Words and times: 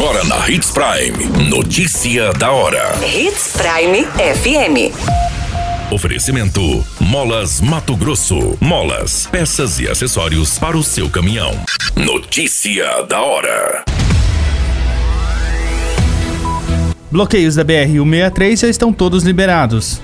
Agora 0.00 0.24
na 0.24 0.48
Hits 0.48 0.70
Prime. 0.70 1.50
Notícia 1.50 2.32
da 2.32 2.50
hora. 2.50 2.98
Hits 3.04 3.52
Prime 3.52 4.06
FM. 4.06 4.96
Oferecimento: 5.92 6.82
Molas 6.98 7.60
Mato 7.60 7.94
Grosso. 7.94 8.56
Molas, 8.62 9.28
peças 9.30 9.78
e 9.78 9.86
acessórios 9.86 10.58
para 10.58 10.74
o 10.74 10.82
seu 10.82 11.10
caminhão. 11.10 11.52
Notícia 11.94 13.02
da 13.02 13.20
hora. 13.20 13.84
Bloqueios 17.10 17.56
da 17.56 17.64
BR-163 17.66 18.56
já 18.56 18.68
estão 18.68 18.94
todos 18.94 19.22
liberados. 19.22 20.00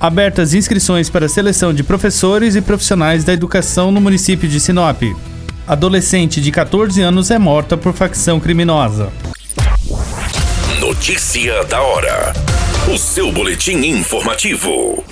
Abertas 0.00 0.54
inscrições 0.54 1.10
para 1.10 1.26
a 1.26 1.28
seleção 1.28 1.74
de 1.74 1.82
professores 1.82 2.56
e 2.56 2.62
profissionais 2.62 3.22
da 3.22 3.34
educação 3.34 3.92
no 3.92 4.00
município 4.00 4.48
de 4.48 4.58
Sinop. 4.58 5.02
Adolescente 5.66 6.40
de 6.40 6.50
14 6.50 7.00
anos 7.00 7.30
é 7.30 7.38
morta 7.38 7.76
por 7.76 7.92
facção 7.92 8.40
criminosa. 8.40 9.12
Notícia 10.80 11.62
da 11.64 11.80
hora. 11.80 12.32
O 12.92 12.98
seu 12.98 13.30
boletim 13.30 13.76
informativo. 13.86 15.04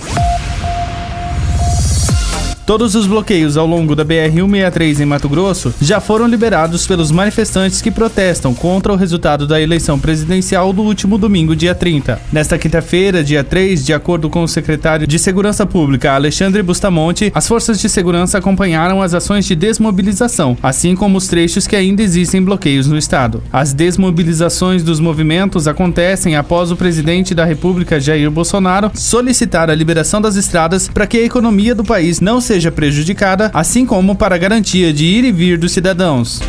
Todos 2.69 2.95
os 2.95 3.07
bloqueios 3.07 3.57
ao 3.57 3.67
longo 3.67 3.97
da 3.97 4.05
BR-163 4.05 5.01
em 5.01 5.07
Mato 5.07 5.27
Grosso 5.27 5.73
já 5.81 6.01
foram 6.01 6.27
liberados 6.27 6.87
pelos 6.87 7.11
manifestantes 7.11 7.81
que 7.81 7.91
protestam 7.91 8.53
contra 8.53 8.93
o 8.93 8.97
resultado 8.97 9.47
da 9.47 9.59
eleição 9.59 9.99
presidencial 9.99 10.71
do 10.71 10.83
último 10.83 11.17
domingo, 11.17 11.57
dia 11.57 11.75
30. 11.75 12.21
Nesta 12.31 12.59
quinta-feira, 12.59 13.25
dia 13.25 13.43
3, 13.43 13.87
de 13.87 13.95
acordo 13.95 14.29
com 14.29 14.43
o 14.43 14.47
secretário 14.47 15.07
de 15.07 15.19
Segurança 15.19 15.65
Pública, 15.65 16.13
Alexandre 16.13 16.63
Bustamonte, 16.63 17.33
as 17.35 17.49
forças 17.49 17.81
de 17.81 17.89
segurança 17.89 18.37
acompanharam 18.37 19.01
as 19.01 19.15
ações 19.15 19.47
de 19.47 19.55
desmobilização, 19.57 20.55
assim 20.63 20.95
como 20.95 21.17
os 21.17 21.27
trechos 21.27 21.67
que 21.67 21.75
ainda 21.75 22.03
existem 22.03 22.43
bloqueios 22.43 22.87
no 22.87 22.99
estado. 22.99 23.43
As 23.51 23.73
desmobilizações 23.73 24.83
dos 24.83 25.01
movimentos 25.01 25.67
acontecem 25.67 26.37
após 26.37 26.71
o 26.71 26.77
presidente 26.77 27.35
da 27.35 27.47
República, 27.47 27.99
Jair 27.99 28.31
Bolsonaro, 28.31 28.91
solicitar 28.95 29.71
a 29.71 29.75
liberação 29.75 30.21
das 30.21 30.37
estradas 30.37 30.87
para 30.87 31.07
que 31.07 31.17
a 31.17 31.25
economia 31.25 31.75
do 31.75 31.83
país 31.83 32.21
não 32.21 32.43
seja 32.43 32.58
seja 32.59 32.73
prejudicada, 32.73 33.51
assim 33.55 33.87
como 33.87 34.17
para 34.17 34.35
a 34.35 34.39
garantia 34.39 34.93
de 34.93 35.05
ir 35.05 35.25
e 35.25 35.31
vir 35.31 35.57
dos 35.57 35.71
cidadãos. 35.71 36.41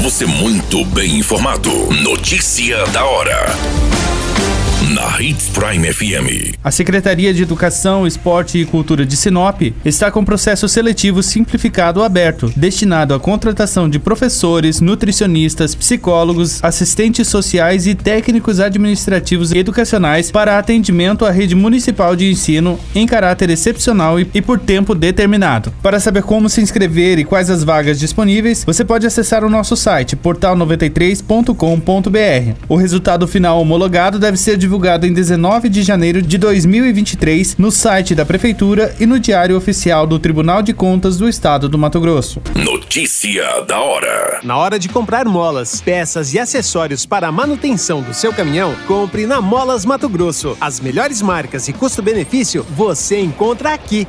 Você 0.00 0.24
muito 0.24 0.84
bem 0.86 1.18
informado. 1.18 1.70
Notícia 2.02 2.84
da 2.86 3.04
hora 3.04 3.46
na 4.92 5.20
Hits 5.20 5.48
Prime 5.48 5.90
FM. 5.90 6.54
A 6.62 6.70
Secretaria 6.70 7.32
de 7.32 7.42
Educação, 7.42 8.06
Esporte 8.06 8.58
e 8.58 8.66
Cultura 8.66 9.06
de 9.06 9.16
Sinop 9.16 9.62
está 9.86 10.10
com 10.10 10.22
processo 10.22 10.68
seletivo 10.68 11.22
simplificado 11.22 12.02
aberto, 12.02 12.52
destinado 12.54 13.14
à 13.14 13.20
contratação 13.20 13.88
de 13.88 13.98
professores, 13.98 14.82
nutricionistas, 14.82 15.74
psicólogos, 15.74 16.62
assistentes 16.62 17.26
sociais 17.26 17.86
e 17.86 17.94
técnicos 17.94 18.60
administrativos 18.60 19.50
e 19.52 19.58
educacionais 19.58 20.30
para 20.30 20.58
atendimento 20.58 21.24
à 21.24 21.30
rede 21.30 21.54
municipal 21.54 22.14
de 22.14 22.30
ensino 22.30 22.78
em 22.94 23.06
caráter 23.06 23.48
excepcional 23.48 24.20
e, 24.20 24.42
por 24.42 24.60
tempo 24.60 24.94
determinado. 24.94 25.72
Para 25.82 26.00
saber 26.00 26.22
como 26.22 26.50
se 26.50 26.60
inscrever 26.60 27.18
e 27.18 27.24
quais 27.24 27.48
as 27.48 27.64
vagas 27.64 27.98
disponíveis, 27.98 28.62
você 28.62 28.84
pode 28.84 29.06
acessar 29.06 29.42
o 29.42 29.48
nosso 29.48 29.74
site 29.74 30.16
portal93.com.br. 30.16 32.56
O 32.68 32.76
resultado 32.76 33.26
final 33.26 33.58
homologado 33.58 34.18
deve 34.18 34.36
ser 34.36 34.58
divulgado 34.58 34.81
divulgado 34.82 35.06
em 35.06 35.12
19 35.12 35.68
de 35.68 35.80
janeiro 35.80 36.20
de 36.20 36.36
2023 36.36 37.56
no 37.56 37.70
site 37.70 38.16
da 38.16 38.26
Prefeitura 38.26 38.92
e 38.98 39.06
no 39.06 39.20
Diário 39.20 39.56
Oficial 39.56 40.08
do 40.08 40.18
Tribunal 40.18 40.60
de 40.60 40.74
Contas 40.74 41.16
do 41.16 41.28
Estado 41.28 41.68
do 41.68 41.78
Mato 41.78 42.00
Grosso. 42.00 42.42
Notícia 42.56 43.60
da 43.60 43.80
hora. 43.80 44.40
Na 44.42 44.56
hora 44.56 44.80
de 44.80 44.88
comprar 44.88 45.24
molas, 45.24 45.80
peças 45.80 46.34
e 46.34 46.38
acessórios 46.40 47.06
para 47.06 47.28
a 47.28 47.32
manutenção 47.32 48.02
do 48.02 48.12
seu 48.12 48.32
caminhão, 48.32 48.74
compre 48.88 49.24
na 49.24 49.40
Molas 49.40 49.84
Mato 49.84 50.08
Grosso. 50.08 50.56
As 50.60 50.80
melhores 50.80 51.22
marcas 51.22 51.68
e 51.68 51.72
custo-benefício 51.72 52.66
você 52.70 53.20
encontra 53.20 53.72
aqui. 53.72 54.08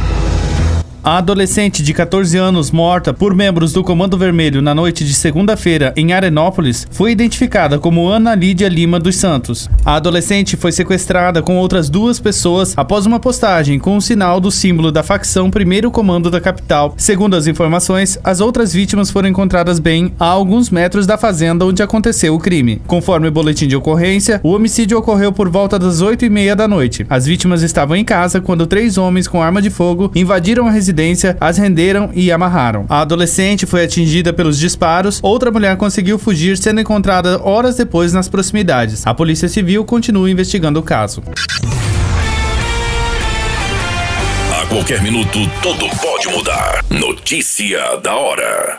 A 1.03 1.17
adolescente 1.17 1.81
de 1.81 1.95
14 1.95 2.37
anos 2.37 2.69
morta 2.69 3.11
por 3.11 3.33
membros 3.33 3.73
do 3.73 3.83
Comando 3.83 4.19
Vermelho 4.19 4.61
na 4.61 4.75
noite 4.75 5.03
de 5.03 5.15
segunda-feira 5.15 5.91
em 5.97 6.13
Arenópolis 6.13 6.85
foi 6.91 7.11
identificada 7.11 7.79
como 7.79 8.07
Ana 8.07 8.35
Lídia 8.35 8.69
Lima 8.69 8.99
dos 8.99 9.15
Santos. 9.15 9.67
A 9.83 9.95
adolescente 9.95 10.55
foi 10.55 10.71
sequestrada 10.71 11.41
com 11.41 11.57
outras 11.57 11.89
duas 11.89 12.19
pessoas 12.19 12.75
após 12.77 13.07
uma 13.07 13.19
postagem 13.19 13.79
com 13.79 13.97
o 13.97 14.01
sinal 14.01 14.39
do 14.39 14.51
símbolo 14.51 14.91
da 14.91 15.01
facção 15.01 15.49
Primeiro 15.49 15.89
Comando 15.89 16.29
da 16.29 16.39
capital. 16.39 16.93
Segundo 16.95 17.35
as 17.35 17.47
informações, 17.47 18.19
as 18.23 18.39
outras 18.39 18.71
vítimas 18.71 19.09
foram 19.09 19.29
encontradas 19.29 19.79
bem 19.79 20.13
a 20.19 20.25
alguns 20.25 20.69
metros 20.69 21.07
da 21.07 21.17
fazenda 21.17 21.65
onde 21.65 21.81
aconteceu 21.81 22.35
o 22.35 22.39
crime. 22.39 22.79
Conforme 22.85 23.27
o 23.27 23.31
boletim 23.31 23.67
de 23.67 23.75
ocorrência, 23.75 24.39
o 24.43 24.51
homicídio 24.51 24.99
ocorreu 24.99 25.31
por 25.33 25.49
volta 25.49 25.79
das 25.79 25.99
8 25.99 26.25
e 26.25 26.29
meia 26.29 26.55
da 26.55 26.67
noite. 26.67 27.07
As 27.09 27.25
vítimas 27.25 27.63
estavam 27.63 27.95
em 27.95 28.05
casa 28.05 28.39
quando 28.39 28.67
três 28.67 28.99
homens 28.99 29.27
com 29.27 29.41
arma 29.41 29.63
de 29.63 29.71
fogo 29.71 30.11
invadiram 30.13 30.67
a 30.67 30.69
residência 30.69 30.90
residência, 30.91 31.37
as 31.39 31.57
renderam 31.57 32.11
e 32.13 32.31
amarraram. 32.31 32.85
A 32.89 33.01
adolescente 33.01 33.65
foi 33.65 33.83
atingida 33.83 34.33
pelos 34.33 34.59
disparos, 34.59 35.19
outra 35.23 35.49
mulher 35.49 35.77
conseguiu 35.77 36.19
fugir, 36.19 36.57
sendo 36.57 36.81
encontrada 36.81 37.41
horas 37.41 37.77
depois 37.77 38.13
nas 38.13 38.27
proximidades. 38.27 39.07
A 39.07 39.13
Polícia 39.13 39.47
Civil 39.47 39.85
continua 39.85 40.29
investigando 40.29 40.79
o 40.79 40.83
caso. 40.83 41.23
A 44.61 44.65
qualquer 44.67 45.01
minuto, 45.01 45.39
tudo 45.63 45.87
pode 46.01 46.27
mudar. 46.27 46.83
Notícia 46.89 47.97
da 48.03 48.15
hora. 48.15 48.77